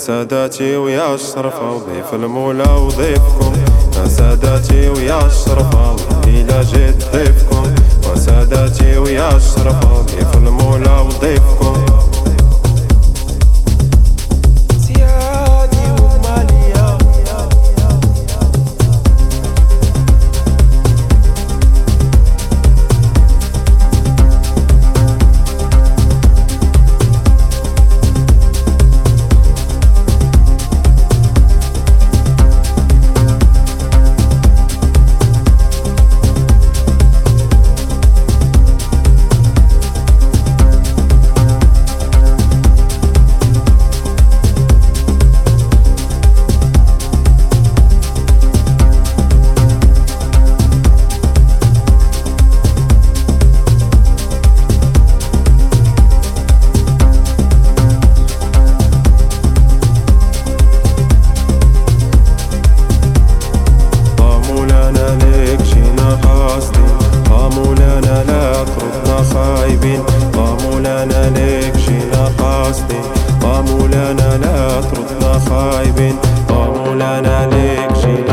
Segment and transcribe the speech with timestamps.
[0.00, 3.49] وساداتي ويا الشرفة وضيف المولى وضيفكم
[72.70, 73.00] قصدي
[73.42, 76.16] قاموا لنا لا تردنا خايبين.
[76.48, 78.29] قاموا لنا ليك جيل